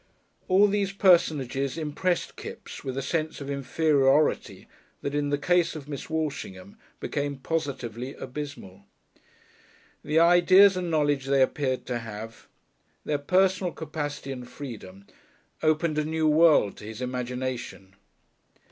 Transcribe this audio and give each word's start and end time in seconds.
All 0.47 0.65
these 0.65 0.91
personages 0.91 1.77
impressed 1.77 2.35
Kipps 2.35 2.83
with 2.83 2.97
a 2.97 3.03
sense 3.03 3.39
of 3.39 3.51
inferiority 3.51 4.67
that 5.03 5.13
in 5.13 5.29
the 5.29 5.37
case 5.37 5.75
of 5.75 5.87
Miss 5.87 6.09
Walshingham 6.09 6.75
became 6.99 7.35
positively 7.37 8.15
abysmal. 8.15 8.85
The 10.03 10.17
ideas 10.17 10.75
and 10.75 10.89
knowledge 10.89 11.27
they 11.27 11.43
appeared 11.43 11.85
to 11.85 11.99
have, 11.99 12.47
their 13.05 13.19
personal 13.19 13.71
capacity 13.73 14.31
and 14.31 14.49
freedom, 14.49 15.05
opened 15.61 15.99
a 15.99 16.03
new 16.03 16.27
world 16.27 16.77
to 16.77 16.85
his 16.85 16.99
imagination. 16.99 17.93